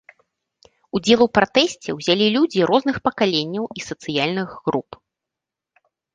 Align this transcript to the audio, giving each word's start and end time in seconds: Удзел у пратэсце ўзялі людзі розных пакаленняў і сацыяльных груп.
Удзел 0.99 1.21
у 1.25 1.27
пратэсце 1.37 1.89
ўзялі 1.97 2.25
людзі 2.37 2.65
розных 2.73 2.97
пакаленняў 3.09 3.65
і 3.77 3.87
сацыяльных 3.91 4.49
груп. 4.65 4.89